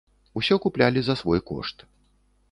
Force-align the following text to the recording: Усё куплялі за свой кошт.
Усё 0.39 0.55
куплялі 0.63 1.03
за 1.07 1.15
свой 1.19 1.41
кошт. 1.51 1.85